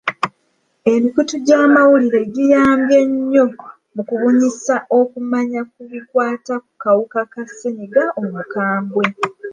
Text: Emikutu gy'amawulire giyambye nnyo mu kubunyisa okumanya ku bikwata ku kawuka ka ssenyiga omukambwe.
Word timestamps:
Emikutu 0.93 1.35
gy'amawulire 1.45 2.21
giyambye 2.33 2.99
nnyo 3.09 3.45
mu 3.95 4.01
kubunyisa 4.07 4.75
okumanya 4.99 5.61
ku 5.71 5.81
bikwata 5.91 6.53
ku 6.65 6.71
kawuka 6.81 7.19
ka 7.31 7.43
ssenyiga 7.49 8.03
omukambwe. 8.21 9.05